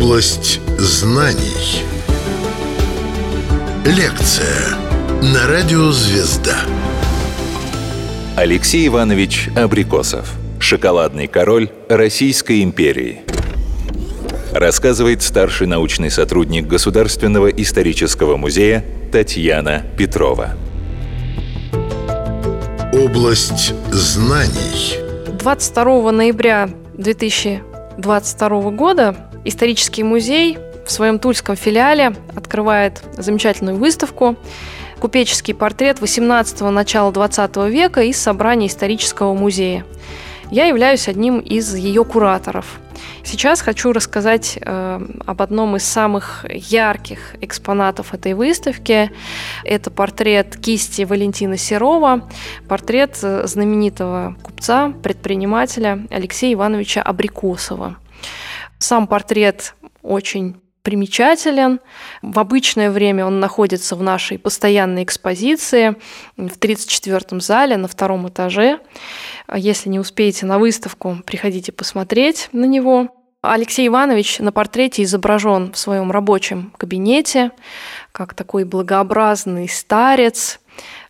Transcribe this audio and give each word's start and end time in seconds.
Область 0.00 0.60
знаний. 0.78 1.84
Лекция 3.84 4.78
на 5.20 5.46
радио 5.46 5.92
«Звезда». 5.92 6.56
Алексей 8.34 8.86
Иванович 8.88 9.50
Абрикосов. 9.54 10.32
Шоколадный 10.58 11.26
король 11.26 11.68
Российской 11.90 12.62
империи. 12.62 13.20
Рассказывает 14.54 15.20
старший 15.22 15.66
научный 15.66 16.10
сотрудник 16.10 16.66
Государственного 16.66 17.48
исторического 17.48 18.38
музея 18.38 18.82
Татьяна 19.12 19.82
Петрова. 19.98 20.56
Область 22.94 23.74
знаний. 23.90 24.96
22 25.38 26.10
ноября 26.10 26.70
2022 26.96 28.70
года 28.70 29.29
исторический 29.44 30.02
музей 30.02 30.58
в 30.86 30.90
своем 30.90 31.18
тульском 31.18 31.56
филиале 31.56 32.14
открывает 32.34 33.02
замечательную 33.16 33.76
выставку 33.76 34.36
«Купеческий 34.98 35.54
портрет 35.54 35.98
18-го 36.00 36.70
начала 36.70 37.12
20 37.12 37.56
века» 37.68 38.02
из 38.02 38.20
собрания 38.20 38.66
исторического 38.66 39.34
музея. 39.34 39.84
Я 40.50 40.66
являюсь 40.66 41.08
одним 41.08 41.38
из 41.38 41.74
ее 41.74 42.04
кураторов. 42.04 42.80
Сейчас 43.22 43.60
хочу 43.60 43.92
рассказать 43.92 44.58
э, 44.60 45.00
об 45.26 45.42
одном 45.42 45.76
из 45.76 45.84
самых 45.84 46.44
ярких 46.50 47.36
экспонатов 47.40 48.14
этой 48.14 48.34
выставки. 48.34 49.10
Это 49.64 49.90
портрет 49.90 50.56
кисти 50.56 51.02
Валентина 51.02 51.56
Серова, 51.56 52.28
портрет 52.68 53.18
э, 53.22 53.46
знаменитого 53.46 54.36
купца, 54.42 54.92
предпринимателя 55.02 56.06
Алексея 56.10 56.54
Ивановича 56.54 57.02
Абрикосова. 57.02 57.96
Сам 58.80 59.06
портрет 59.06 59.74
очень 60.02 60.56
примечателен. 60.82 61.80
В 62.22 62.38
обычное 62.38 62.90
время 62.90 63.26
он 63.26 63.38
находится 63.38 63.94
в 63.94 64.02
нашей 64.02 64.38
постоянной 64.38 65.04
экспозиции 65.04 65.96
в 66.38 66.58
34-м 66.58 67.42
зале 67.42 67.76
на 67.76 67.88
втором 67.88 68.26
этаже. 68.28 68.80
Если 69.54 69.90
не 69.90 69.98
успеете 69.98 70.46
на 70.46 70.58
выставку, 70.58 71.18
приходите 71.26 71.72
посмотреть 71.72 72.48
на 72.52 72.64
него. 72.64 73.14
Алексей 73.42 73.86
Иванович 73.86 74.38
на 74.38 74.50
портрете 74.50 75.02
изображен 75.02 75.72
в 75.72 75.78
своем 75.78 76.10
рабочем 76.10 76.72
кабинете, 76.78 77.52
как 78.12 78.32
такой 78.34 78.64
благообразный 78.64 79.68
старец 79.68 80.58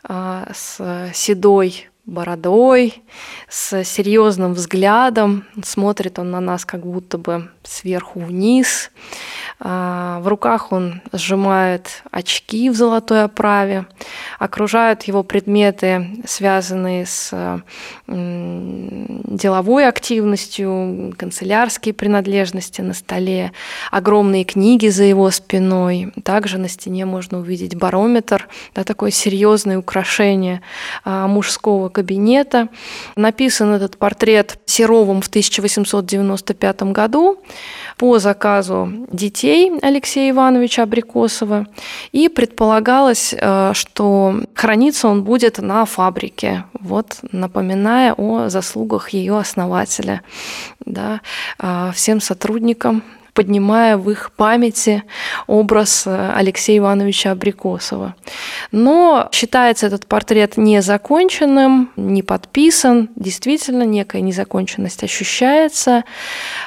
а, 0.03 0.49
с 0.53 1.11
седой 1.15 1.90
бородой, 2.11 3.03
с 3.49 3.85
серьезным 3.85 4.55
взглядом. 4.55 5.45
Смотрит 5.63 6.19
он 6.19 6.31
на 6.31 6.41
нас 6.41 6.65
как 6.65 6.85
будто 6.85 7.19
бы 7.19 7.49
сверху 7.63 8.21
вниз. 8.21 8.91
А, 9.61 10.21
в 10.21 10.29
руках 10.29 10.73
он 10.73 11.03
сжимает 11.13 12.03
очки 12.11 12.71
в 12.71 12.75
золотой 12.75 13.25
оправе. 13.25 13.87
Окружают 14.39 15.05
его 15.05 15.23
предметы, 15.23 16.23
связанные 16.27 17.07
с 17.07 17.63
деловой 18.07 19.87
активностью, 19.87 21.15
канцелярские 21.17 21.95
принадлежности 21.95 22.81
на 22.81 22.95
столе, 22.95 23.53
огромные 23.91 24.45
книги 24.45 24.89
за 24.89 25.05
его 25.05 25.31
спиной. 25.31 26.13
Также 26.25 26.59
на 26.59 26.69
стене 26.69 27.05
можно 27.05 27.39
увидеть 27.39 27.77
барометр, 27.77 28.49
да, 28.75 28.85
такое 28.85 29.11
серьезное 29.11 29.79
украшение 29.79 30.63
а, 31.05 31.29
мужского 31.29 31.89
кабинета. 32.01 32.69
Написан 33.15 33.75
этот 33.75 33.99
портрет 33.99 34.59
Серовым 34.65 35.21
в 35.21 35.29
1895 35.29 36.83
году 36.85 37.39
по 37.99 38.19
заказу 38.19 38.91
детей 39.13 39.71
Алексея 39.83 40.31
Ивановича 40.31 40.85
Абрикосова. 40.85 41.67
И 42.13 42.29
предполагалось, 42.31 43.35
э, 43.39 43.73
что 43.75 44.41
храниться 44.55 45.09
он 45.09 45.25
будет 45.25 45.59
на 45.59 45.85
фабрике, 45.85 46.65
вот, 46.73 47.19
напоминая 47.33 48.15
о 48.15 48.49
заслугах 48.49 49.11
ее 49.11 49.39
основателя. 49.39 50.23
Да, 50.87 51.21
э, 51.59 51.91
всем 51.95 52.23
сотрудникам 52.23 53.03
поднимая 53.35 53.97
в 53.97 54.11
их 54.11 54.33
памяти 54.33 55.05
образ 55.47 56.05
э, 56.07 56.33
Алексея 56.35 56.79
Ивановича 56.79 57.33
Абрикосова. 57.33 58.15
Но 58.73 59.29
считается 59.33 59.87
этот 59.87 60.07
портрет 60.07 60.57
незаконченным, 60.57 61.91
не 61.97 62.23
подписан, 62.23 63.11
действительно 63.17 63.85
некая 63.85 64.23
незаконченность 64.23 65.03
ощущается. 65.05 66.05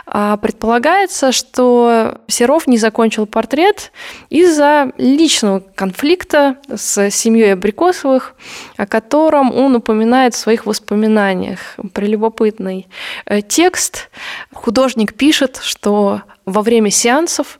А 0.05 0.37
предполагается, 0.37 1.31
что 1.31 2.19
Серов 2.27 2.67
не 2.67 2.77
закончил 2.77 3.25
портрет 3.25 3.91
из-за 4.29 4.91
личного 4.97 5.59
конфликта 5.59 6.57
с 6.73 7.09
семьей 7.11 7.53
Абрикосовых, 7.53 8.35
о 8.77 8.85
котором 8.85 9.53
он 9.55 9.75
упоминает 9.75 10.33
в 10.33 10.37
своих 10.37 10.65
воспоминаниях. 10.65 11.59
Прелюбопытный 11.93 12.87
э, 13.25 13.41
текст. 13.41 14.09
Художник 14.53 15.13
пишет, 15.13 15.59
что 15.61 16.21
во 16.45 16.61
время 16.61 16.91
сеансов 16.91 17.59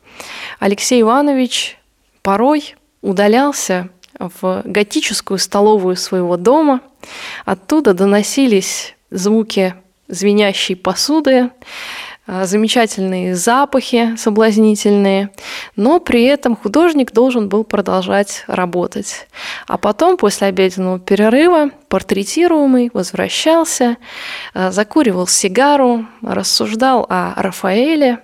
Алексей 0.60 1.02
Иванович 1.02 1.78
порой 2.22 2.76
удалялся 3.02 3.90
в 4.20 4.62
готическую 4.66 5.38
столовую 5.38 5.96
своего 5.96 6.38
дома. 6.38 6.82
Оттуда 7.46 7.94
доносились 7.94 8.96
звуки 9.10 9.76
звенящей 10.08 10.76
посуды, 10.76 11.50
а, 12.26 12.46
замечательные 12.46 13.36
запахи 13.36 14.16
соблазнительные, 14.16 15.32
но 15.76 16.00
при 16.00 16.24
этом 16.24 16.56
художник 16.56 17.12
должен 17.12 17.50
был 17.50 17.66
продолжать 17.66 18.46
работать. 18.48 19.28
А 19.68 19.78
потом, 19.78 20.16
после 20.16 20.48
обеденного 20.48 21.00
перерыва, 21.00 21.72
портретируемый 21.90 22.92
возвращался, 22.94 23.98
а, 24.54 24.72
закуривал 24.72 25.28
сигару, 25.28 26.06
рассуждал 26.22 27.06
о 27.10 27.34
Рафаэле, 27.36 28.20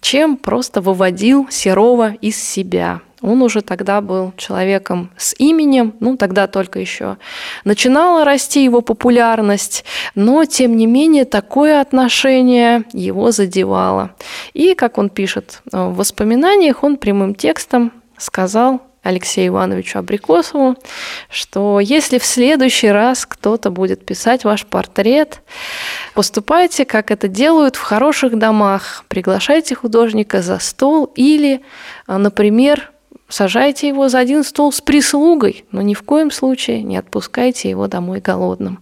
чем 0.00 0.36
просто 0.36 0.80
выводил 0.80 1.46
Серова 1.50 2.12
из 2.14 2.42
себя. 2.42 3.00
Он 3.22 3.42
уже 3.42 3.62
тогда 3.62 4.00
был 4.00 4.32
человеком 4.36 5.10
с 5.16 5.34
именем, 5.38 5.94
ну 6.00 6.16
тогда 6.16 6.46
только 6.46 6.78
еще 6.78 7.16
начинала 7.64 8.24
расти 8.24 8.62
его 8.62 8.82
популярность, 8.82 9.84
но 10.14 10.44
тем 10.44 10.76
не 10.76 10.86
менее 10.86 11.24
такое 11.24 11.80
отношение 11.80 12.84
его 12.92 13.30
задевало. 13.30 14.10
И, 14.52 14.74
как 14.74 14.98
он 14.98 15.08
пишет 15.08 15.62
в 15.72 15.94
воспоминаниях, 15.94 16.84
он 16.84 16.98
прямым 16.98 17.34
текстом 17.34 17.92
сказал 18.18 18.82
Алексею 19.06 19.48
Ивановичу 19.48 19.98
Абрикосову, 19.98 20.76
что 21.30 21.80
если 21.80 22.18
в 22.18 22.24
следующий 22.24 22.88
раз 22.88 23.26
кто-то 23.26 23.70
будет 23.70 24.04
писать 24.04 24.44
ваш 24.44 24.66
портрет, 24.66 25.42
поступайте, 26.14 26.84
как 26.84 27.10
это 27.10 27.28
делают 27.28 27.76
в 27.76 27.82
хороших 27.82 28.38
домах. 28.38 29.04
Приглашайте 29.08 29.74
художника 29.74 30.42
за 30.42 30.58
стол 30.58 31.10
или, 31.14 31.62
например, 32.06 32.90
сажайте 33.28 33.88
его 33.88 34.08
за 34.08 34.18
один 34.18 34.44
стол 34.44 34.72
с 34.72 34.80
прислугой, 34.80 35.64
но 35.72 35.82
ни 35.82 35.94
в 35.94 36.02
коем 36.02 36.30
случае 36.30 36.82
не 36.82 36.96
отпускайте 36.96 37.70
его 37.70 37.88
домой 37.88 38.20
голодным. 38.20 38.80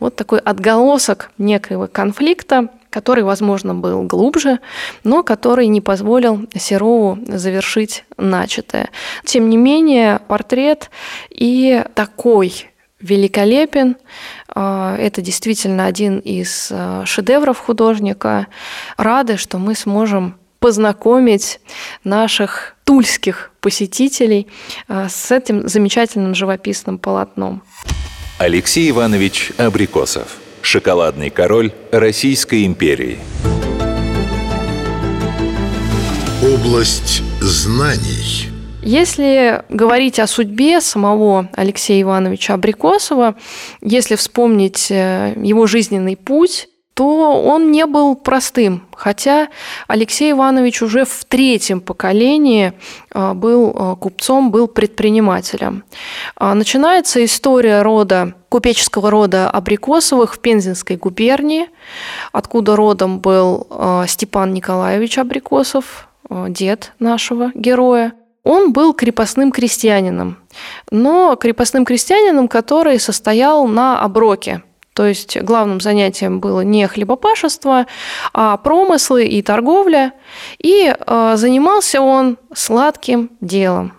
Вот 0.00 0.16
такой 0.16 0.38
отголосок 0.38 1.30
некоего 1.38 1.88
конфликта, 1.88 2.68
который, 2.90 3.24
возможно, 3.24 3.74
был 3.74 4.02
глубже, 4.02 4.60
но 5.04 5.22
который 5.22 5.66
не 5.66 5.80
позволил 5.80 6.46
Серову 6.54 7.18
завершить 7.26 8.04
начатое. 8.16 8.90
Тем 9.24 9.48
не 9.48 9.56
менее, 9.56 10.20
портрет 10.28 10.90
и 11.30 11.84
такой 11.94 12.70
великолепен. 13.00 13.96
А, 14.48 14.96
это 14.96 15.22
действительно 15.22 15.86
один 15.86 16.18
из 16.18 16.70
а, 16.72 17.04
шедевров 17.04 17.58
художника. 17.58 18.48
Рады, 18.96 19.36
что 19.36 19.58
мы 19.58 19.74
сможем 19.74 20.36
познакомить 20.58 21.60
наших 22.02 22.74
тульских 22.84 23.52
посетителей 23.60 24.48
а, 24.88 25.08
с 25.08 25.30
этим 25.30 25.68
замечательным 25.68 26.34
живописным 26.34 26.98
полотном. 26.98 27.62
Алексей 28.38 28.90
Иванович 28.90 29.52
Абрикосов. 29.58 30.38
Шоколадный 30.70 31.30
король 31.30 31.72
Российской 31.90 32.66
империи. 32.66 33.16
Область 36.44 37.22
знаний. 37.40 38.50
Если 38.82 39.62
говорить 39.70 40.20
о 40.20 40.26
судьбе 40.26 40.82
самого 40.82 41.48
Алексея 41.54 42.02
Ивановича 42.02 42.52
Абрикосова, 42.52 43.34
если 43.80 44.14
вспомнить 44.14 44.90
э, 44.90 45.32
его 45.42 45.66
жизненный 45.66 46.18
путь, 46.18 46.68
то 46.98 47.40
он 47.44 47.70
не 47.70 47.86
был 47.86 48.16
простым, 48.16 48.88
хотя 48.92 49.50
Алексей 49.86 50.32
Иванович 50.32 50.82
уже 50.82 51.04
в 51.04 51.24
третьем 51.26 51.80
поколении 51.80 52.72
а, 53.12 53.34
был 53.34 53.72
а, 53.72 53.94
купцом, 53.94 54.50
был 54.50 54.66
предпринимателем. 54.66 55.84
А, 56.34 56.54
начинается 56.54 57.24
история 57.24 57.82
рода 57.82 58.34
купеческого 58.48 59.12
рода 59.12 59.48
Абрикосовых 59.48 60.34
в 60.34 60.40
Пензенской 60.40 60.96
губернии, 60.96 61.68
откуда 62.32 62.74
родом 62.74 63.20
был 63.20 63.68
Степан 64.08 64.52
Николаевич 64.52 65.18
Абрикосов, 65.18 66.08
дед 66.28 66.94
нашего 66.98 67.52
героя, 67.54 68.12
он 68.42 68.72
был 68.72 68.92
крепостным 68.92 69.52
крестьянином, 69.52 70.38
но 70.90 71.36
крепостным 71.36 71.84
крестьянином, 71.84 72.48
который 72.48 72.98
состоял 72.98 73.68
на 73.68 74.00
оброке. 74.00 74.62
То 74.98 75.06
есть 75.06 75.40
главным 75.40 75.80
занятием 75.80 76.40
было 76.40 76.62
не 76.62 76.88
хлебопашество, 76.88 77.86
а 78.34 78.56
промыслы 78.56 79.26
и 79.26 79.42
торговля. 79.42 80.12
И 80.60 80.92
э, 80.92 81.32
занимался 81.36 82.00
он 82.00 82.36
сладким 82.52 83.30
делом. 83.40 83.92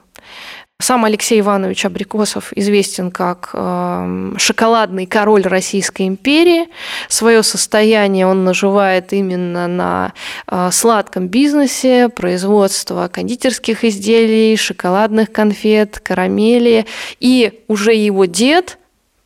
Сам 0.82 1.06
Алексей 1.06 1.40
Иванович 1.40 1.86
Абрикосов 1.86 2.52
известен 2.54 3.12
как 3.12 3.52
э, 3.54 4.34
шоколадный 4.36 5.06
король 5.06 5.44
Российской 5.44 6.06
империи. 6.06 6.68
Свое 7.08 7.44
состояние 7.44 8.28
он 8.28 8.44
наживает 8.44 9.14
именно 9.14 9.70
на 9.70 10.12
э, 10.48 10.70
сладком 10.74 11.30
бизнесе, 11.30 12.10
производство 12.10 13.08
кондитерских 13.08 13.86
изделий, 13.86 14.58
шоколадных 14.58 15.32
конфет, 15.32 16.02
карамели. 16.02 16.86
И 17.22 17.64
уже 17.70 17.94
его 17.94 18.26
дед 18.26 18.80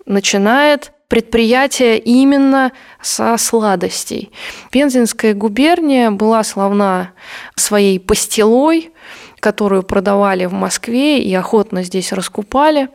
начинает 0.05 0.91
предприятие 1.13 1.99
именно 1.99 2.71
со 2.99 3.37
сладостей. 3.37 4.31
Пензенская 4.71 5.35
губерния 5.35 6.09
была 6.09 6.43
славна 6.43 7.13
своей 7.55 7.99
пастилой, 7.99 8.91
которую 9.39 9.83
продавали 9.83 10.45
в 10.45 10.53
Москве 10.53 11.19
и 11.19 11.31
охотно 11.35 11.83
здесь 11.83 12.13
раскупали, 12.13 12.89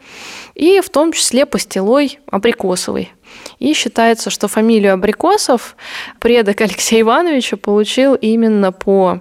и 0.57 0.81
в 0.81 0.91
том 0.91 1.13
числе 1.13 1.47
пастилой 1.47 2.19
абрикосовой. 2.29 3.13
И 3.59 3.73
считается, 3.75 4.31
что 4.31 4.47
фамилию 4.47 4.95
Абрикосов 4.95 5.77
предок 6.21 6.61
Алексея 6.61 7.01
Ивановича 7.01 7.57
получил 7.57 8.15
именно 8.15 8.71
по 8.73 9.21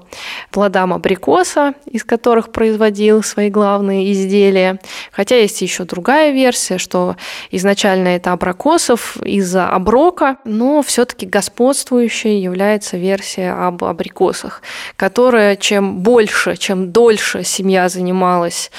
плодам 0.52 0.94
абрикоса, 0.94 1.74
из 1.86 2.04
которых 2.04 2.52
производил 2.52 3.24
свои 3.24 3.50
главные 3.50 4.12
изделия. 4.12 4.80
Хотя 5.12 5.38
есть 5.38 5.62
еще 5.62 5.86
другая 5.86 6.32
версия, 6.32 6.78
что 6.78 7.16
изначально 7.52 8.10
это 8.10 8.32
абрикосов 8.32 9.18
из-за 9.18 9.70
оброка, 9.70 10.38
но 10.44 10.82
все-таки 10.84 11.26
господствующей 11.26 12.40
является 12.40 12.98
версия 12.98 13.52
об 13.52 13.84
абрикосах, 13.84 14.62
которая 14.96 15.56
чем 15.56 16.00
больше, 16.00 16.58
чем 16.58 16.92
дольше 16.92 17.44
семья 17.44 17.90
занималась 17.90 18.72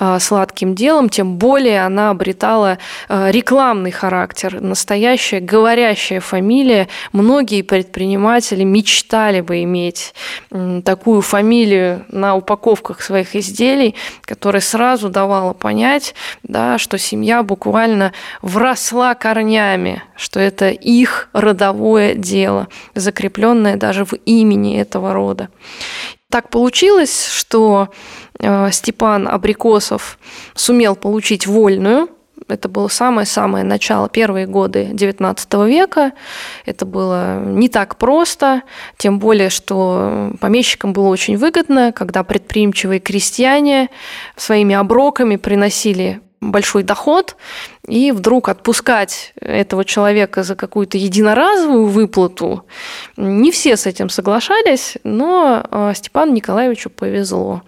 э, 0.00 0.18
сладким 0.20 0.74
делом, 0.74 1.08
тем 1.08 1.36
более 1.36 1.84
она 1.84 2.10
обретала 2.10 2.78
э, 3.08 3.30
рекламный 3.30 3.92
характер, 3.92 4.60
настоящая 5.04 5.40
говорящая 5.40 6.20
фамилия. 6.20 6.88
Многие 7.12 7.60
предприниматели 7.60 8.64
мечтали 8.64 9.42
бы 9.42 9.62
иметь 9.62 10.14
такую 10.82 11.20
фамилию 11.20 12.06
на 12.08 12.36
упаковках 12.36 13.02
своих 13.02 13.36
изделий, 13.36 13.96
которая 14.22 14.62
сразу 14.62 15.10
давала 15.10 15.52
понять, 15.52 16.14
да, 16.42 16.78
что 16.78 16.96
семья 16.96 17.42
буквально 17.42 18.14
вросла 18.40 19.14
корнями, 19.14 20.02
что 20.16 20.40
это 20.40 20.70
их 20.70 21.28
родовое 21.34 22.14
дело, 22.14 22.68
закрепленное 22.94 23.76
даже 23.76 24.06
в 24.06 24.14
имени 24.24 24.80
этого 24.80 25.12
рода. 25.12 25.50
Так 26.30 26.48
получилось, 26.48 27.28
что 27.28 27.90
э, 28.40 28.70
Степан 28.72 29.28
Абрикосов 29.28 30.18
сумел 30.54 30.96
получить 30.96 31.46
вольную 31.46 32.08
это 32.48 32.68
было 32.68 32.88
самое-самое 32.88 33.64
начало, 33.64 34.08
первые 34.08 34.46
годы 34.46 34.90
XIX 34.92 35.68
века. 35.68 36.12
Это 36.66 36.84
было 36.84 37.40
не 37.40 37.68
так 37.68 37.96
просто, 37.96 38.62
тем 38.98 39.18
более, 39.18 39.50
что 39.50 40.32
помещикам 40.40 40.92
было 40.92 41.08
очень 41.08 41.36
выгодно, 41.36 41.92
когда 41.92 42.22
предприимчивые 42.22 43.00
крестьяне 43.00 43.90
своими 44.36 44.74
оброками 44.74 45.36
приносили 45.36 46.20
большой 46.50 46.82
доход, 46.82 47.36
и 47.86 48.12
вдруг 48.12 48.48
отпускать 48.48 49.32
этого 49.40 49.84
человека 49.84 50.42
за 50.42 50.54
какую-то 50.54 50.98
единоразовую 50.98 51.86
выплату, 51.86 52.64
не 53.16 53.50
все 53.50 53.76
с 53.76 53.86
этим 53.86 54.08
соглашались, 54.08 54.96
но 55.04 55.64
а, 55.70 55.94
Степану 55.94 56.32
Николаевичу 56.32 56.90
повезло. 56.90 57.62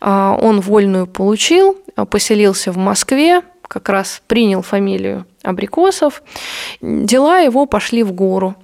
А, 0.00 0.36
он 0.40 0.60
вольную 0.60 1.06
получил, 1.06 1.78
поселился 2.10 2.72
в 2.72 2.76
Москве, 2.76 3.42
как 3.72 3.88
раз 3.88 4.20
принял 4.26 4.60
фамилию 4.60 5.24
Абрикосов, 5.42 6.22
дела 6.82 7.38
его 7.38 7.64
пошли 7.64 8.02
в 8.02 8.12
гору. 8.12 8.54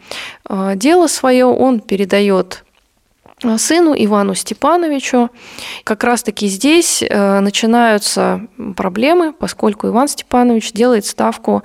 А, 0.44 0.75
дело 0.75 1.06
свое 1.06 1.46
он 1.46 1.81
передает 1.81 2.62
сыну 3.56 3.94
Ивану 3.96 4.35
Степановичу. 4.35 5.31
Как 5.85 6.05
раз-таки 6.05 6.49
здесь 6.49 7.02
э, 7.02 7.40
начинаются 7.40 8.46
проблемы, 8.76 9.32
поскольку 9.32 9.88
Иван 9.88 10.08
Степанович 10.08 10.73
делает 10.73 11.06
ставку 11.06 11.62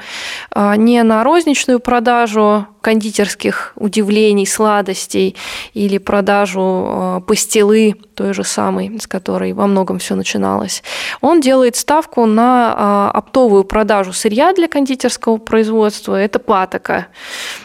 а, 0.52 0.76
не 0.76 1.02
на 1.04 1.24
розничную 1.24 1.80
продажу 1.80 2.68
кондитерских 2.84 3.72
удивлений, 3.76 4.46
сладостей 4.46 5.36
или 5.74 5.98
продажу 5.98 6.62
э, 6.62 7.22
пастилы 7.26 7.96
той 8.14 8.34
же 8.34 8.44
самой, 8.44 9.00
с 9.00 9.08
которой 9.08 9.54
во 9.54 9.68
многом 9.68 10.00
все 10.00 10.16
начиналось. 10.16 10.84
Он 11.22 11.40
делает 11.40 11.78
ставку 11.78 12.26
на 12.26 13.12
э, 13.14 13.18
оптовую 13.18 13.64
продажу 13.64 14.12
сырья 14.12 14.54
для 14.54 14.68
кондитерского 14.68 15.38
производства. 15.38 16.16
Это 16.16 16.40
патока. 16.40 17.08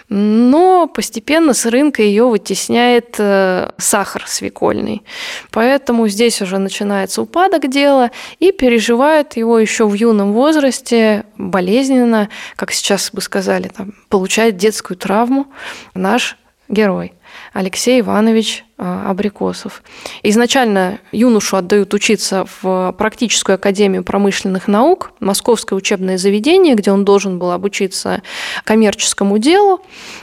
Но 0.09 0.58
постепенно 0.87 1.55
с 1.55 1.67
рынка 1.67 2.03
ее 2.03 2.25
вытесняет 2.25 3.17
э, 3.19 3.71
сахар 3.79 4.25
свекольный. 4.27 5.03
Поэтому 5.51 6.09
здесь 6.09 6.41
уже 6.41 6.59
начинается 6.59 7.23
упадок 7.23 7.69
дела 7.69 8.11
и 8.39 8.53
переживает 8.53 9.37
его 9.37 9.59
еще 9.59 9.87
в 9.87 9.95
юном 9.95 10.33
возрасте 10.33 11.25
болезненно, 11.37 12.29
как 12.57 12.73
сейчас 12.73 13.11
бы 13.13 13.21
сказали, 13.21 13.69
там, 13.69 13.95
получает 14.09 14.57
детскую 14.57 14.97
травму 14.97 15.47
наш 15.95 16.37
герой 16.69 17.13
Алексей 17.53 18.01
Иванович 18.01 18.65
а, 18.77 19.11
Абрикосов. 19.11 19.83
Изначально 20.23 21.01
юношу 21.13 21.57
отдают 21.57 21.95
учиться 21.95 22.47
в 22.61 22.93
практическую 22.97 23.55
академию 23.55 24.05
промышленных 24.05 24.69
наук, 24.69 25.13
московское 25.21 25.77
учебное 25.77 26.19
заведение, 26.19 26.75
где 26.75 26.93
он 26.93 27.05
должен 27.05 27.39
был 27.39 27.51
обучиться 27.51 28.23
коммерческому 28.65 29.39
делу. 29.39 29.81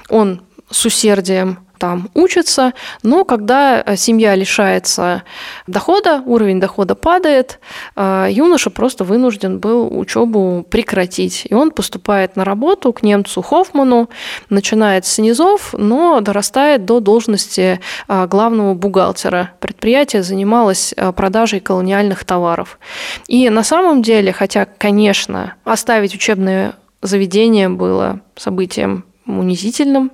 Он 0.10 0.42
с 0.70 0.86
усердием 0.86 1.66
там 1.78 2.10
учатся, 2.14 2.74
но 3.04 3.26
когда 3.26 3.84
э, 3.86 3.96
семья 3.96 4.36
лишается 4.36 5.24
дохода, 5.68 6.24
уровень 6.26 6.60
дохода 6.60 6.96
падает, 6.96 7.60
э, 7.96 8.28
юноша 8.32 8.70
просто 8.70 9.04
вынужден 9.04 9.60
был 9.60 9.88
учебу 9.92 10.66
прекратить. 10.70 11.46
И 11.50 11.54
он 11.54 11.72
поступает 11.72 12.36
на 12.36 12.46
работу 12.46 12.94
к 12.94 13.04
немцу 13.04 13.42
Хоффману, 13.42 14.10
начинает 14.50 15.06
с 15.06 15.18
низов, 15.18 15.76
но 15.78 16.22
дорастает 16.22 16.86
до 16.86 17.00
должности 17.00 17.80
э, 18.08 18.28
главного 18.28 18.74
бухгалтера. 18.74 19.52
Предприятие 19.60 20.24
занималось 20.24 20.94
продажей 21.16 21.60
колониальных 21.60 22.24
товаров. 22.26 22.80
И 23.28 23.50
на 23.50 23.64
самом 23.64 24.02
деле, 24.02 24.32
хотя, 24.32 24.66
конечно, 24.66 25.56
оставить 25.64 26.16
учебное 26.16 26.76
заведение 27.02 27.70
было 27.70 28.22
событием 28.36 29.06
унизительным, 29.28 30.12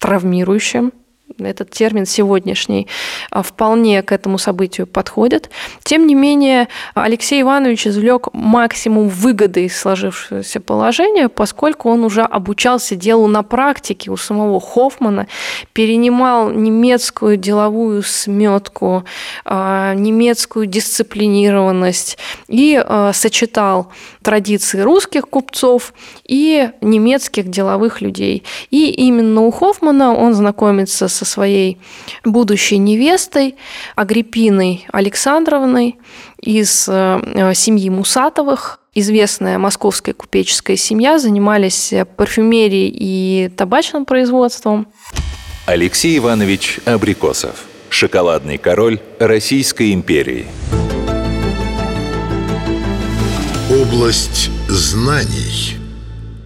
травмирующим, 0.00 0.92
этот 1.38 1.70
термин 1.70 2.06
сегодняшний 2.06 2.86
а, 3.30 3.42
вполне 3.42 4.02
к 4.02 4.12
этому 4.12 4.38
событию 4.38 4.86
подходит. 4.86 5.50
Тем 5.82 6.06
не 6.06 6.14
менее, 6.14 6.68
Алексей 6.94 7.42
Иванович 7.42 7.88
извлек 7.88 8.28
максимум 8.32 9.08
выгоды 9.08 9.64
из 9.64 9.78
сложившегося 9.78 10.60
положения, 10.60 11.28
поскольку 11.28 11.90
он 11.90 12.04
уже 12.04 12.22
обучался 12.22 12.96
делу 12.96 13.26
на 13.26 13.42
практике 13.42 14.10
у 14.10 14.16
самого 14.16 14.60
Хоффмана, 14.60 15.26
перенимал 15.72 16.50
немецкую 16.50 17.36
деловую 17.36 18.02
сметку, 18.02 19.04
а, 19.44 19.94
немецкую 19.94 20.66
дисциплинированность 20.66 22.18
и 22.48 22.82
а, 22.82 23.12
сочетал 23.12 23.92
традиции 24.22 24.80
русских 24.80 25.28
купцов 25.28 25.94
и 26.24 26.70
немецких 26.80 27.48
деловых 27.48 28.00
людей. 28.00 28.44
И 28.70 28.90
именно 28.90 29.42
у 29.42 29.50
Хоффмана 29.50 30.14
он 30.14 30.34
знакомится 30.34 31.08
со 31.20 31.26
своей 31.26 31.78
будущей 32.24 32.78
невестой 32.78 33.56
Агриппиной 33.94 34.86
Александровной 34.90 35.98
из 36.40 36.88
э, 36.88 37.52
семьи 37.54 37.90
Мусатовых. 37.90 38.80
Известная 38.94 39.58
московская 39.58 40.14
купеческая 40.14 40.76
семья 40.76 41.18
занимались 41.18 41.92
парфюмерией 42.16 42.90
и 42.92 43.50
табачным 43.50 44.06
производством. 44.06 44.88
Алексей 45.66 46.16
Иванович 46.16 46.80
Абрикосов. 46.86 47.66
Шоколадный 47.90 48.56
король 48.56 48.98
Российской 49.18 49.92
империи. 49.92 50.46
Область 53.70 54.50
знаний. 54.68 55.76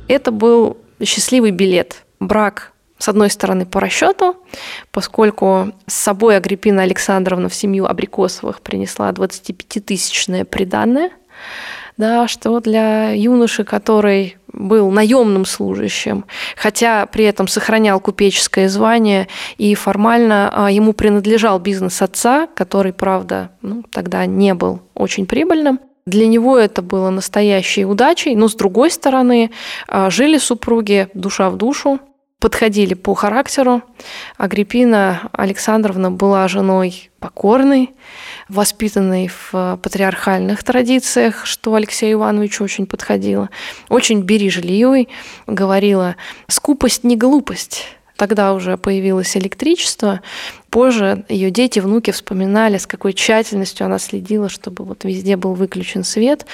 Это 0.08 0.32
был 0.32 0.76
счастливый 1.02 1.52
билет. 1.52 2.04
Брак 2.18 2.73
с 2.98 3.08
одной 3.08 3.30
стороны, 3.30 3.66
по 3.66 3.80
расчету, 3.80 4.36
поскольку 4.90 5.72
с 5.86 5.94
собой 5.94 6.36
Агриппина 6.36 6.82
Александровна 6.82 7.48
в 7.48 7.54
семью 7.54 7.86
Абрикосовых 7.86 8.60
принесла 8.60 9.10
25-тысячное 9.10 10.44
приданное, 10.44 11.10
да, 11.96 12.26
что 12.28 12.60
для 12.60 13.10
юноши, 13.10 13.64
который 13.64 14.36
был 14.52 14.90
наемным 14.90 15.44
служащим, 15.44 16.24
хотя 16.56 17.06
при 17.06 17.24
этом 17.24 17.48
сохранял 17.48 18.00
купеческое 18.00 18.68
звание 18.68 19.28
и 19.58 19.74
формально 19.74 20.50
а, 20.52 20.70
ему 20.70 20.92
принадлежал 20.92 21.58
бизнес 21.58 22.00
отца, 22.02 22.48
который, 22.54 22.92
правда, 22.92 23.50
ну, 23.62 23.82
тогда 23.90 24.26
не 24.26 24.54
был 24.54 24.80
очень 24.94 25.26
прибыльным. 25.26 25.80
Для 26.06 26.26
него 26.26 26.58
это 26.58 26.82
было 26.82 27.10
настоящей 27.10 27.84
удачей, 27.84 28.34
но 28.36 28.48
с 28.48 28.54
другой 28.54 28.90
стороны, 28.90 29.50
а, 29.88 30.10
жили 30.10 30.38
супруги 30.38 31.08
душа 31.14 31.50
в 31.50 31.56
душу, 31.56 31.98
подходили 32.44 32.92
по 32.92 33.14
характеру. 33.14 33.80
Агриппина 34.36 35.30
Александровна 35.32 36.10
была 36.10 36.46
женой 36.46 37.10
покорной, 37.18 37.94
воспитанной 38.50 39.28
в 39.28 39.78
патриархальных 39.82 40.62
традициях, 40.62 41.46
что 41.46 41.74
Алексею 41.74 42.18
Ивановичу 42.18 42.62
очень 42.62 42.84
подходило, 42.84 43.48
очень 43.88 44.20
бережливой, 44.20 45.08
говорила 45.46 46.16
«скупость 46.46 47.02
не 47.02 47.16
глупость». 47.16 47.86
Тогда 48.16 48.52
уже 48.54 48.76
появилось 48.76 49.36
электричество. 49.36 50.20
Позже 50.70 51.24
ее 51.28 51.50
дети, 51.50 51.80
внуки 51.80 52.12
вспоминали, 52.12 52.78
с 52.78 52.86
какой 52.86 53.12
тщательностью 53.12 53.86
она 53.86 53.98
следила, 53.98 54.48
чтобы 54.48 54.84
вот 54.84 55.04
везде 55.04 55.36
был 55.36 55.54
выключен 55.54 56.04
свет, 56.04 56.46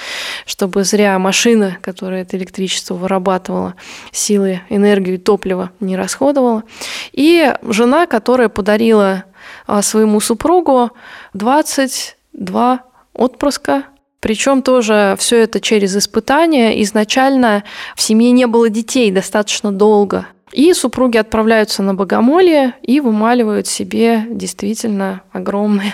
чтобы 0.45 0.83
зря 0.83 1.17
машина, 1.19 1.77
которая 1.81 2.23
это 2.23 2.37
электричество 2.37 2.95
вырабатывала, 2.95 3.75
силы, 4.11 4.61
энергию, 4.69 5.19
топливо 5.19 5.71
не 5.79 5.95
расходовала. 5.95 6.63
И 7.11 7.53
жена, 7.63 8.07
которая 8.07 8.49
подарила 8.49 9.25
а, 9.67 9.81
своему 9.83 10.19
супругу 10.19 10.91
22 11.33 12.83
отпрыска, 13.13 13.85
причем 14.19 14.61
тоже 14.61 15.15
все 15.19 15.41
это 15.41 15.59
через 15.59 15.95
испытания. 15.97 16.81
Изначально 16.83 17.63
в 17.95 18.01
семье 18.01 18.31
не 18.31 18.45
было 18.45 18.69
детей 18.69 19.11
достаточно 19.11 19.71
долго. 19.71 20.27
И 20.51 20.73
супруги 20.73 21.17
отправляются 21.17 21.81
на 21.83 21.93
богомолье 21.93 22.75
и 22.81 22.99
вымаливают 22.99 23.67
себе 23.67 24.25
действительно 24.29 25.21
огромные 25.31 25.93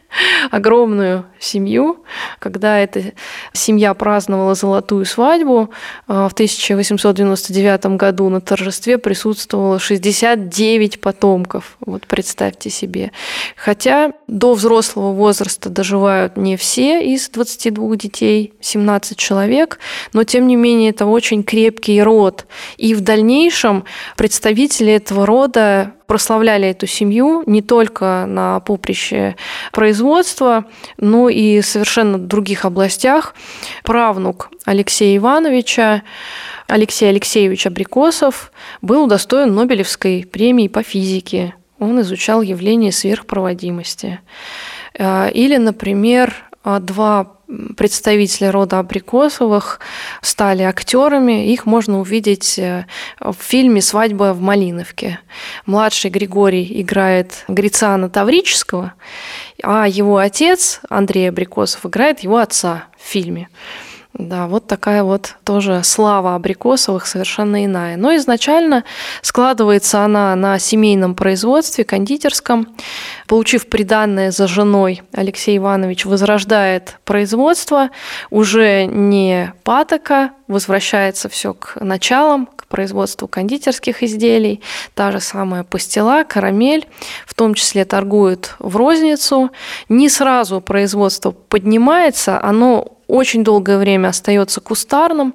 огромную 0.50 1.26
семью. 1.46 2.04
Когда 2.38 2.78
эта 2.78 3.12
семья 3.52 3.94
праздновала 3.94 4.54
золотую 4.54 5.04
свадьбу, 5.04 5.70
э, 6.08 6.28
в 6.28 6.32
1899 6.32 7.96
году 7.96 8.28
на 8.28 8.40
торжестве 8.40 8.98
присутствовало 8.98 9.78
69 9.78 11.00
потомков. 11.00 11.76
Вот 11.80 12.06
представьте 12.06 12.70
себе. 12.70 13.12
Хотя 13.56 14.12
до 14.26 14.54
взрослого 14.54 15.12
возраста 15.12 15.70
доживают 15.70 16.36
не 16.36 16.56
все 16.56 17.04
из 17.14 17.28
22 17.30 17.96
детей, 17.96 18.52
17 18.60 19.16
человек, 19.16 19.78
но 20.12 20.24
тем 20.24 20.46
не 20.46 20.56
менее 20.56 20.90
это 20.90 21.06
очень 21.06 21.42
крепкий 21.42 22.02
род. 22.02 22.46
И 22.76 22.94
в 22.94 23.00
дальнейшем 23.00 23.84
представители 24.16 24.92
этого 24.92 25.26
рода 25.26 25.92
прославляли 26.06 26.68
эту 26.68 26.86
семью 26.86 27.42
не 27.46 27.62
только 27.62 28.24
на 28.26 28.60
поприще 28.60 29.36
производства, 29.72 30.66
но 30.98 31.28
в 31.36 31.62
совершенно 31.62 32.18
других 32.18 32.64
областях. 32.64 33.34
Правнук 33.84 34.50
Алексея 34.64 35.16
Ивановича 35.18 36.02
Алексей 36.66 37.08
Алексеевич 37.08 37.66
Абрикосов 37.66 38.50
был 38.82 39.04
удостоен 39.04 39.54
Нобелевской 39.54 40.26
премии 40.30 40.68
по 40.68 40.82
физике. 40.82 41.54
Он 41.78 42.00
изучал 42.00 42.42
явление 42.42 42.90
сверхпроводимости. 42.90 44.20
Э, 44.98 45.30
или, 45.30 45.56
например, 45.56 46.34
два 46.64 47.35
представители 47.76 48.46
рода 48.46 48.78
Абрикосовых 48.78 49.80
стали 50.20 50.62
актерами. 50.62 51.52
Их 51.52 51.66
можно 51.66 52.00
увидеть 52.00 52.58
э, 52.58 52.86
в 53.20 53.36
фильме 53.38 53.80
«Свадьба 53.80 54.32
в 54.32 54.40
Малиновке». 54.40 55.20
Младший 55.64 56.10
Григорий 56.10 56.80
играет 56.80 57.44
Грицана 57.48 58.10
Таврического, 58.10 58.94
а 59.62 59.86
его 59.88 60.18
отец 60.18 60.80
Андрей 60.88 61.28
Абрикосов 61.28 61.86
играет 61.86 62.20
его 62.20 62.38
отца 62.38 62.86
в 62.98 63.06
фильме. 63.06 63.48
Да, 64.18 64.46
вот 64.46 64.66
такая 64.66 65.02
вот 65.02 65.36
тоже 65.44 65.82
слава 65.84 66.34
абрикосовых 66.34 67.06
совершенно 67.06 67.64
иная. 67.64 67.96
Но 67.98 68.16
изначально 68.16 68.84
складывается 69.20 70.00
она 70.00 70.34
на 70.36 70.58
семейном 70.58 71.14
производстве, 71.14 71.84
кондитерском. 71.84 72.68
Получив 73.26 73.68
приданное 73.68 74.30
за 74.30 74.46
женой, 74.46 75.02
Алексей 75.12 75.58
Иванович 75.58 76.06
возрождает 76.06 76.98
производство, 77.04 77.90
уже 78.30 78.86
не 78.86 79.52
патока, 79.64 80.30
возвращается 80.48 81.28
все 81.28 81.52
к 81.52 81.76
началам, 81.80 82.48
к 82.66 82.68
производству 82.68 83.28
кондитерских 83.28 84.02
изделий, 84.02 84.60
та 84.94 85.12
же 85.12 85.20
самая 85.20 85.62
пастила, 85.62 86.24
карамель, 86.24 86.86
в 87.26 87.34
том 87.34 87.54
числе 87.54 87.84
торгует 87.84 88.54
в 88.58 88.76
розницу. 88.76 89.50
Не 89.88 90.08
сразу 90.08 90.60
производство 90.60 91.30
поднимается, 91.30 92.42
оно 92.42 92.96
очень 93.06 93.44
долгое 93.44 93.78
время 93.78 94.08
остается 94.08 94.60
кустарным, 94.60 95.34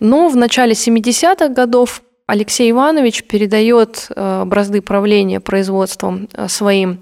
но 0.00 0.28
в 0.28 0.36
начале 0.36 0.72
70-х 0.72 1.48
годов 1.48 2.02
Алексей 2.32 2.70
Иванович 2.70 3.24
передает 3.24 4.06
э, 4.08 4.44
бразды 4.46 4.80
правления 4.80 5.38
производством 5.38 6.30
э, 6.32 6.48
своим 6.48 7.00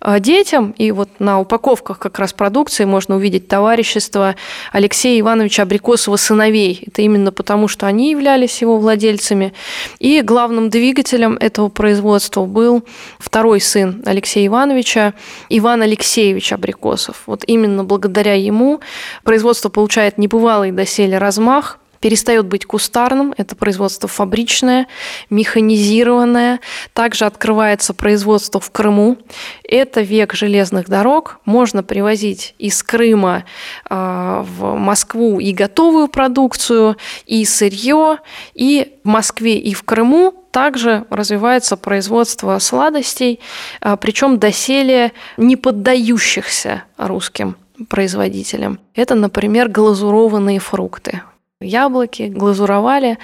э, 0.00 0.18
детям. 0.20 0.70
И 0.78 0.90
вот 0.90 1.10
на 1.18 1.38
упаковках 1.38 1.98
как 1.98 2.18
раз 2.18 2.32
продукции 2.32 2.86
можно 2.86 3.16
увидеть 3.16 3.46
товарищество 3.46 4.36
Алексея 4.72 5.20
Ивановича 5.20 5.64
Абрикосова 5.64 6.16
сыновей. 6.16 6.82
Это 6.86 7.02
именно 7.02 7.30
потому, 7.30 7.68
что 7.68 7.86
они 7.86 8.12
являлись 8.12 8.62
его 8.62 8.78
владельцами. 8.78 9.52
И 9.98 10.22
главным 10.22 10.70
двигателем 10.70 11.34
этого 11.34 11.68
производства 11.68 12.46
был 12.46 12.82
второй 13.18 13.60
сын 13.60 14.02
Алексея 14.06 14.46
Ивановича, 14.46 15.12
Иван 15.50 15.82
Алексеевич 15.82 16.54
Абрикосов. 16.54 17.24
Вот 17.26 17.44
именно 17.46 17.84
благодаря 17.84 18.32
ему 18.32 18.80
производство 19.24 19.68
получает 19.68 20.16
небывалый 20.16 20.72
доселе 20.72 21.18
размах, 21.18 21.78
перестает 22.00 22.46
быть 22.46 22.64
кустарным, 22.64 23.34
это 23.36 23.54
производство 23.54 24.08
фабричное, 24.08 24.86
механизированное. 25.28 26.60
Также 26.94 27.26
открывается 27.26 27.94
производство 27.94 28.60
в 28.60 28.70
Крыму. 28.70 29.18
Это 29.62 30.00
век 30.00 30.34
железных 30.34 30.88
дорог. 30.88 31.38
Можно 31.44 31.82
привозить 31.82 32.54
из 32.58 32.82
Крыма 32.82 33.44
а, 33.88 34.42
в 34.42 34.76
Москву 34.76 35.38
и 35.40 35.52
готовую 35.52 36.08
продукцию, 36.08 36.96
и 37.26 37.44
сырье, 37.44 38.18
и 38.54 38.94
в 39.04 39.08
Москве, 39.08 39.58
и 39.58 39.74
в 39.74 39.82
Крыму 39.82 40.34
также 40.50 41.04
развивается 41.10 41.76
производство 41.76 42.58
сладостей, 42.58 43.40
а, 43.80 43.96
причем 43.96 44.38
доселе 44.38 45.12
не 45.36 45.56
поддающихся 45.56 46.84
русским 46.96 47.56
производителям. 47.88 48.78
Это, 48.94 49.14
например, 49.14 49.68
глазурованные 49.68 50.58
фрукты 50.60 51.22
яблоки, 51.60 52.22
глазуровали 52.22 53.18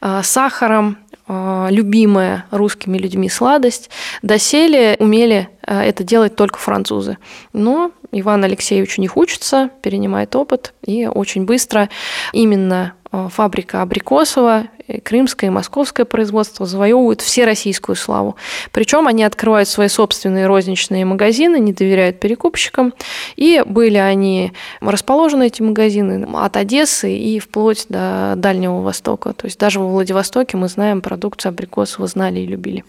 а, 0.00 0.22
сахаром, 0.22 0.96
а, 1.28 1.68
любимая 1.70 2.46
русскими 2.50 2.96
людьми 2.96 3.28
сладость. 3.28 3.90
Доселе 4.22 4.96
умели 4.98 5.50
а, 5.62 5.84
это 5.84 6.02
делать 6.02 6.34
только 6.34 6.58
французы. 6.58 7.18
Но 7.52 7.92
Иван 8.10 8.44
Алексеевич 8.44 8.98
у 8.98 9.02
них 9.02 9.16
учится, 9.18 9.70
перенимает 9.82 10.34
опыт, 10.34 10.72
и 10.84 11.06
очень 11.06 11.44
быстро 11.44 11.90
именно 12.32 12.94
фабрика 13.12 13.82
Абрикосова 13.82 14.68
крымское 15.04 15.50
и 15.50 15.52
московское 15.52 16.04
производство 16.04 16.66
завоевывают 16.66 17.20
все 17.20 17.44
российскую 17.44 17.96
славу. 17.96 18.36
Причем 18.72 19.06
они 19.06 19.24
открывают 19.24 19.68
свои 19.68 19.88
собственные 19.88 20.46
розничные 20.46 21.04
магазины, 21.04 21.58
не 21.58 21.72
доверяют 21.72 22.20
перекупщикам. 22.20 22.92
И 23.36 23.62
были 23.64 23.98
они 23.98 24.52
расположены, 24.80 25.46
эти 25.46 25.62
магазины, 25.62 26.26
от 26.34 26.56
Одессы 26.56 27.16
и 27.16 27.38
вплоть 27.38 27.86
до 27.88 28.34
Дальнего 28.36 28.80
Востока. 28.80 29.32
То 29.32 29.46
есть 29.46 29.58
даже 29.58 29.80
во 29.80 29.86
Владивостоке 29.86 30.56
мы 30.56 30.68
знаем 30.68 31.00
продукцию 31.00 31.50
Абрикосова, 31.50 32.06
знали 32.06 32.40
и 32.40 32.46
любили. 32.46 32.84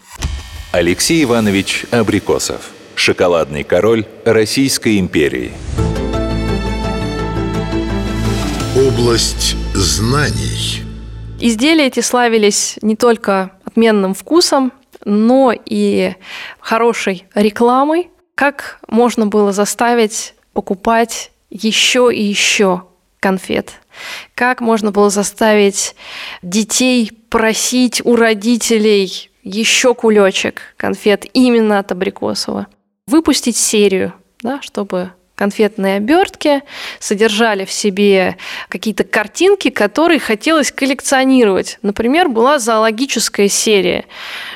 Алексей 0.72 1.22
Иванович 1.22 1.86
Абрикосов. 1.90 2.70
Шоколадный 2.96 3.64
король 3.64 4.06
Российской 4.24 4.98
империи. 4.98 5.52
Область 8.76 9.56
знаний– 9.74 10.82
Изделия 11.40 11.88
эти 11.88 12.00
славились 12.00 12.78
не 12.80 12.96
только 12.96 13.50
отменным 13.64 14.14
вкусом, 14.14 14.72
но 15.04 15.52
и 15.52 16.14
хорошей 16.60 17.26
рекламой. 17.34 18.10
Как 18.34 18.78
можно 18.88 19.26
было 19.26 19.52
заставить 19.52 20.34
покупать 20.52 21.32
еще 21.50 22.10
и 22.14 22.22
еще 22.22 22.84
конфет? 23.20 23.72
Как 24.34 24.60
можно 24.60 24.90
было 24.90 25.10
заставить 25.10 25.96
детей 26.42 27.12
просить 27.28 28.00
у 28.04 28.16
родителей 28.16 29.30
еще 29.42 29.94
кулечек 29.94 30.74
конфет 30.76 31.26
именно 31.34 31.78
от 31.78 31.92
Абрикосова. 31.92 32.68
Выпустить 33.06 33.56
серию, 33.56 34.14
да, 34.40 34.62
чтобы 34.62 35.12
конфетные 35.34 35.96
обертки 35.96 36.62
содержали 37.00 37.64
в 37.64 37.72
себе 37.72 38.36
какие-то 38.68 39.04
картинки, 39.04 39.70
которые 39.70 40.20
хотелось 40.20 40.70
коллекционировать. 40.70 41.78
Например, 41.82 42.28
была 42.28 42.58
зоологическая 42.58 43.48
серия. 43.48 44.04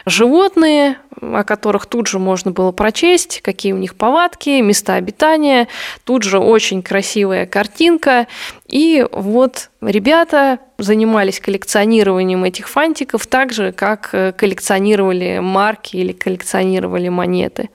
Животные, 0.07 0.99
о 1.21 1.45
которых 1.45 1.87
тут 1.87 2.07
же 2.07 2.19
можно 2.19 2.51
было 2.51 2.73
прочесть, 2.73 3.41
какие 3.43 3.73
у 3.73 3.79
них 3.79 3.95
повадки, 3.95 4.61
места 4.61 4.95
обитания. 4.95 5.69
Тут 6.05 6.23
же 6.23 6.39
очень 6.39 6.83
красивая 6.83 7.47
картинка. 7.47 8.27
И 8.67 9.07
вот 9.13 9.71
ребята 9.81 10.59
занимались 10.79 11.41
коллекционированием 11.41 12.45
этих 12.45 12.69
фантиков 12.69 13.27
так 13.27 13.53
же, 13.53 13.73
как 13.73 14.11
э, 14.13 14.33
коллекционировали 14.33 15.41
марки 15.41 15.97
или 15.97 16.13
коллекционировали 16.13 17.09
монеты. 17.09 17.71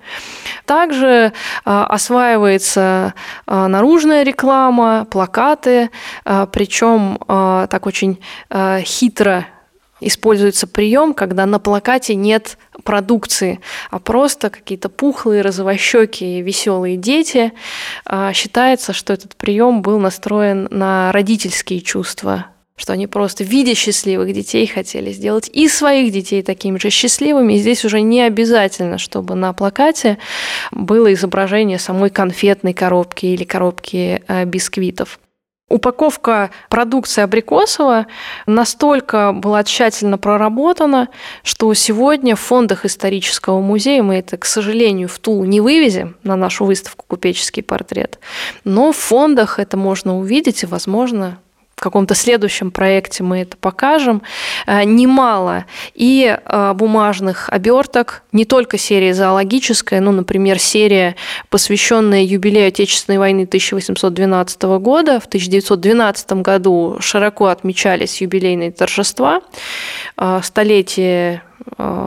Также 0.65 1.07
э, 1.07 1.31
осваивается 1.65 3.13
э, 3.45 3.67
наружная 3.67 4.23
реклама, 4.23 5.05
плакаты, 5.09 5.89
причем 6.23 7.17
так 7.27 7.85
очень 7.85 8.19
хитро 8.81 9.45
используется 10.07 10.67
прием, 10.67 11.13
когда 11.13 11.45
на 11.45 11.59
плакате 11.59 12.15
нет 12.15 12.57
продукции, 12.83 13.59
а 13.89 13.99
просто 13.99 14.49
какие-то 14.49 14.89
пухлые, 14.89 15.41
розовощекие, 15.41 16.41
веселые 16.41 16.97
дети. 16.97 17.53
А, 18.05 18.33
считается, 18.33 18.93
что 18.93 19.13
этот 19.13 19.35
прием 19.35 19.81
был 19.81 19.99
настроен 19.99 20.67
на 20.71 21.11
родительские 21.11 21.81
чувства 21.81 22.47
что 22.75 22.93
они 22.93 23.07
просто, 23.07 23.43
видя 23.43 23.75
счастливых 23.75 24.33
детей, 24.33 24.65
хотели 24.65 25.11
сделать 25.11 25.49
и 25.53 25.67
своих 25.67 26.11
детей 26.11 26.41
такими 26.41 26.79
же 26.79 26.89
счастливыми. 26.89 27.53
И 27.53 27.57
здесь 27.57 27.85
уже 27.85 28.01
не 28.01 28.21
обязательно, 28.21 28.97
чтобы 28.97 29.35
на 29.35 29.53
плакате 29.53 30.17
было 30.71 31.13
изображение 31.13 31.77
самой 31.77 32.09
конфетной 32.09 32.73
коробки 32.73 33.27
или 33.27 33.43
коробки 33.43 34.23
э, 34.27 34.45
бисквитов. 34.45 35.19
Упаковка 35.73 36.51
продукции 36.69 37.23
Абрикосова 37.23 38.05
настолько 38.45 39.31
была 39.33 39.63
тщательно 39.63 40.19
проработана, 40.19 41.09
что 41.43 41.73
сегодня 41.73 42.35
в 42.35 42.39
фондах 42.39 42.85
исторического 42.85 43.59
музея 43.59 44.03
мы 44.03 44.17
это, 44.17 44.37
к 44.37 44.45
сожалению, 44.45 45.07
в 45.07 45.17
Тулу 45.17 45.45
не 45.45 45.61
вывезем 45.61 46.15
на 46.21 46.35
нашу 46.35 46.65
выставку 46.65 47.05
«Купеческий 47.07 47.63
портрет», 47.63 48.19
но 48.63 48.91
в 48.91 48.97
фондах 48.97 49.57
это 49.57 49.75
можно 49.75 50.19
увидеть 50.19 50.61
и, 50.61 50.67
возможно, 50.67 51.39
каком-то 51.83 52.15
следующем 52.15 52.71
проекте 52.71 53.23
мы 53.23 53.39
это 53.39 53.57
покажем, 53.57 54.21
э, 54.65 54.83
немало 54.83 55.65
и 55.93 56.35
э, 56.35 56.73
бумажных 56.73 57.49
оберток, 57.49 58.23
не 58.31 58.45
только 58.45 58.77
серия 58.77 59.13
зоологическая, 59.13 59.99
ну, 59.99 60.11
например, 60.11 60.59
серия, 60.59 61.15
посвященная 61.49 62.23
юбилею 62.23 62.69
Отечественной 62.69 63.19
войны 63.19 63.43
1812 63.43 64.63
года. 64.79 65.19
В 65.19 65.25
1912 65.25 66.31
году 66.41 66.97
широко 66.99 67.47
отмечались 67.47 68.21
юбилейные 68.21 68.71
торжества, 68.71 69.41
э, 70.17 70.39
столетие 70.41 71.43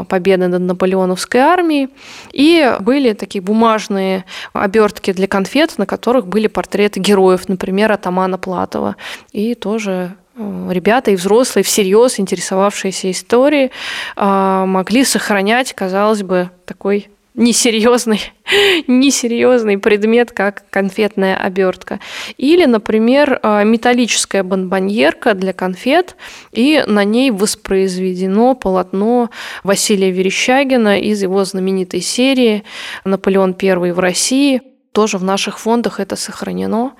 победы 0.09 0.49
над 0.49 0.63
наполеоновской 0.63 1.41
армией. 1.41 1.89
И 2.33 2.77
были 2.81 3.13
такие 3.13 3.43
бумажные 3.43 4.25
обертки 4.53 5.13
для 5.13 5.27
конфет, 5.27 5.79
на 5.79 5.87
которых 5.87 6.27
были 6.27 6.47
портреты 6.47 7.01
героев, 7.01 7.49
например, 7.49 7.93
атамана 7.93 8.39
Платова. 8.39 8.97
И 9.33 9.55
тоже 9.55 10.15
э, 10.37 10.69
ребята 10.71 11.11
и 11.11 11.17
взрослые, 11.17 11.65
всерьез 11.65 12.21
интересовавшиеся 12.21 13.11
историей, 13.11 13.71
э, 14.17 14.65
могли 14.67 15.05
сохранять, 15.05 15.73
казалось 15.73 16.23
бы, 16.23 16.51
такой 16.65 17.09
несерьезный, 17.37 18.21
несерьезный 18.87 19.79
предмет, 19.79 20.33
как 20.33 20.69
конфетная 20.71 21.37
обертка. 21.37 22.01
Или, 22.37 22.65
например, 22.65 23.39
а, 23.43 23.63
металлическая 23.63 24.43
бомбоньерка 24.43 25.35
для 25.35 25.53
конфет, 25.53 26.17
и 26.53 26.83
на 26.87 27.05
ней 27.05 27.31
воспроизведено 27.31 28.55
полотно 28.55 29.31
Василия 29.63 30.11
Верещагина 30.11 30.99
из 30.99 31.23
его 31.23 31.45
знаменитой 31.45 32.01
серии 32.01 32.65
«Наполеон 33.05 33.55
I 33.61 33.93
в 33.93 33.99
России», 33.99 34.63
тоже 34.97 35.19
в 35.19 35.25
наших 35.25 35.59
фондах 35.59 36.01
это 36.01 36.17
сохранено 36.17 36.95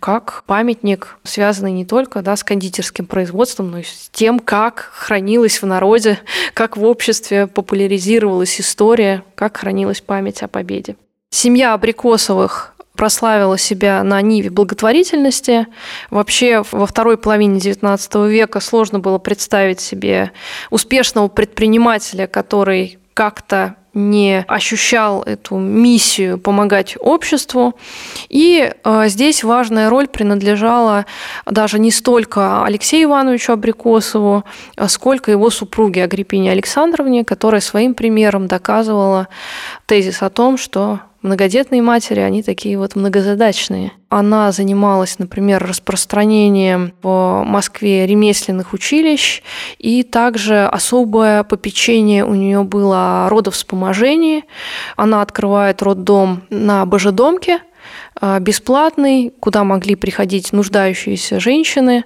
как 0.00 0.42
памятник, 0.46 1.16
связанный 1.22 1.70
не 1.70 1.84
только 1.84 2.20
да, 2.20 2.34
с 2.34 2.42
кондитерским 2.42 3.06
производством, 3.06 3.70
но 3.70 3.78
и 3.78 3.82
с 3.84 4.08
тем, 4.10 4.40
как 4.40 4.90
хранилась 4.92 5.62
в 5.62 5.64
народе, 5.66 6.18
как 6.54 6.76
в 6.76 6.82
обществе 6.82 7.46
популяризировалась 7.46 8.60
история, 8.60 9.22
как 9.36 9.58
хранилась 9.58 10.00
память 10.00 10.42
о 10.42 10.48
победе. 10.48 10.96
Семья 11.30 11.72
Абрикосовых 11.74 12.74
прославила 12.96 13.58
себя 13.58 14.02
на 14.02 14.20
ниве 14.22 14.50
благотворительности. 14.50 15.68
Вообще 16.10 16.64
во 16.72 16.86
второй 16.86 17.16
половине 17.16 17.60
XIX 17.60 18.28
века 18.28 18.58
сложно 18.58 18.98
было 18.98 19.18
представить 19.18 19.78
себе 19.78 20.32
успешного 20.70 21.28
предпринимателя, 21.28 22.26
который 22.26 22.98
как-то 23.14 23.76
не 23.96 24.44
ощущал 24.46 25.22
эту 25.22 25.56
миссию 25.56 26.38
помогать 26.38 26.96
обществу. 27.00 27.74
И 28.28 28.70
э, 28.84 29.08
здесь 29.08 29.42
важная 29.42 29.88
роль 29.88 30.06
принадлежала 30.06 31.06
даже 31.46 31.78
не 31.78 31.90
столько 31.90 32.64
Алексею 32.64 33.04
Ивановичу 33.04 33.52
Абрикосову, 33.52 34.44
сколько 34.88 35.30
его 35.30 35.48
супруге 35.48 36.04
Агриппине 36.04 36.52
Александровне, 36.52 37.24
которая 37.24 37.62
своим 37.62 37.94
примером 37.94 38.46
доказывала 38.48 39.28
тезис 39.86 40.22
о 40.22 40.28
том, 40.28 40.58
что 40.58 41.00
многодетные 41.22 41.82
матери, 41.82 42.20
они 42.20 42.42
такие 42.42 42.78
вот 42.78 42.96
многозадачные. 42.96 43.92
Она 44.08 44.52
занималась, 44.52 45.18
например, 45.18 45.66
распространением 45.66 46.92
в 47.02 47.42
Москве 47.44 48.06
ремесленных 48.06 48.72
училищ, 48.72 49.42
и 49.78 50.02
также 50.02 50.66
особое 50.66 51.42
попечение 51.42 52.24
у 52.24 52.34
нее 52.34 52.62
было 52.62 53.26
о 53.26 53.28
родовспоможении. 53.28 54.44
Она 54.96 55.22
открывает 55.22 55.82
роддом 55.82 56.42
на 56.50 56.86
Божедомке– 56.86 57.60
бесплатный, 58.40 59.32
куда 59.40 59.64
могли 59.64 59.94
приходить 59.94 60.52
нуждающиеся 60.52 61.40
женщины, 61.40 62.04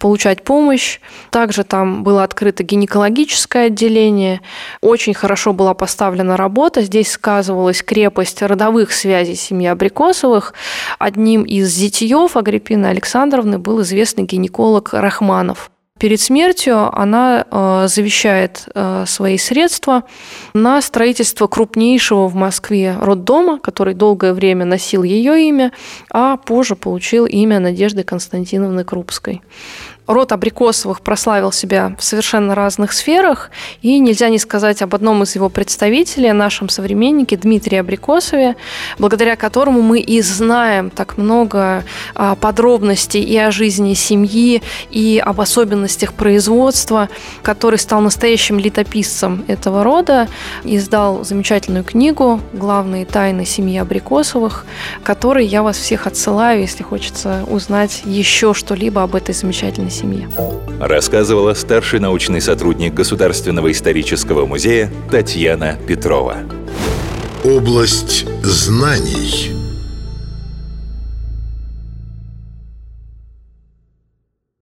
получать 0.00 0.42
помощь. 0.42 1.00
Также 1.30 1.64
там 1.64 2.02
было 2.02 2.24
открыто 2.24 2.62
гинекологическое 2.62 3.66
отделение. 3.66 4.40
Очень 4.80 5.14
хорошо 5.14 5.52
была 5.52 5.74
поставлена 5.74 6.36
работа. 6.36 6.82
Здесь 6.82 7.10
сказывалась 7.10 7.82
крепость 7.82 8.42
родовых 8.42 8.92
связей 8.92 9.34
семьи 9.34 9.66
Абрикосовых. 9.66 10.54
Одним 10.98 11.42
из 11.42 11.68
зятьев 11.68 12.36
Агриппины 12.36 12.86
Александровны 12.86 13.58
был 13.58 13.82
известный 13.82 14.24
гинеколог 14.24 14.92
Рахманов. 14.92 15.70
Перед 16.00 16.18
смертью 16.18 16.88
она 16.98 17.44
э, 17.50 17.86
завещает 17.86 18.64
э, 18.74 19.04
свои 19.06 19.36
средства 19.36 20.04
на 20.54 20.80
строительство 20.80 21.46
крупнейшего 21.46 22.26
в 22.26 22.34
Москве 22.34 22.96
роддома, 22.98 23.58
который 23.58 23.92
долгое 23.92 24.32
время 24.32 24.64
носил 24.64 25.02
ее 25.02 25.46
имя, 25.46 25.72
а 26.10 26.38
позже 26.38 26.74
получил 26.74 27.26
имя 27.26 27.60
Надежды 27.60 28.02
Константиновны 28.02 28.82
Крупской 28.82 29.42
род 30.12 30.32
Абрикосовых 30.32 31.00
прославил 31.02 31.52
себя 31.52 31.94
в 31.98 32.04
совершенно 32.04 32.54
разных 32.54 32.92
сферах, 32.92 33.50
и 33.82 33.98
нельзя 33.98 34.28
не 34.28 34.38
сказать 34.38 34.82
об 34.82 34.94
одном 34.94 35.22
из 35.22 35.34
его 35.34 35.48
представителей, 35.48 36.32
нашем 36.32 36.68
современнике 36.68 37.36
Дмитрии 37.36 37.78
Абрикосове, 37.78 38.56
благодаря 38.98 39.36
которому 39.36 39.82
мы 39.82 40.00
и 40.00 40.20
знаем 40.22 40.90
так 40.90 41.18
много 41.18 41.84
а, 42.14 42.34
подробностей 42.34 43.22
и 43.22 43.36
о 43.36 43.50
жизни 43.50 43.94
семьи, 43.94 44.62
и 44.90 45.22
об 45.24 45.40
особенностях 45.40 46.14
производства, 46.14 47.08
который 47.42 47.78
стал 47.78 48.00
настоящим 48.00 48.58
летописцем 48.58 49.44
этого 49.48 49.84
рода, 49.84 50.28
издал 50.64 51.24
замечательную 51.24 51.84
книгу 51.84 52.40
«Главные 52.52 53.04
тайны 53.04 53.44
семьи 53.44 53.78
Абрикосовых», 53.78 54.64
которой 55.04 55.46
я 55.46 55.62
вас 55.62 55.76
всех 55.76 56.06
отсылаю, 56.06 56.60
если 56.60 56.82
хочется 56.82 57.44
узнать 57.48 58.02
еще 58.04 58.54
что-либо 58.54 59.02
об 59.02 59.14
этой 59.14 59.34
замечательной 59.34 59.90
семье 59.90 59.99
семье. 60.00 60.28
Рассказывала 60.80 61.54
старший 61.54 62.00
научный 62.00 62.40
сотрудник 62.40 62.94
Государственного 62.94 63.70
исторического 63.70 64.46
музея 64.46 64.90
Татьяна 65.10 65.78
Петрова. 65.86 66.36
Область 67.44 68.26
знаний. 68.42 69.59